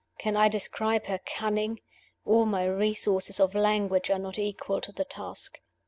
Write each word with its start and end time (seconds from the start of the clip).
Can 0.17 0.35
I 0.35 0.49
describe 0.49 1.05
her 1.05 1.19
cunning? 1.27 1.79
All 2.25 2.47
my 2.47 2.65
resources 2.65 3.39
of 3.39 3.53
language 3.53 4.09
are 4.09 4.17
not 4.17 4.39
equal 4.39 4.81
to 4.81 4.91
the 4.91 5.05
task. 5.05 5.59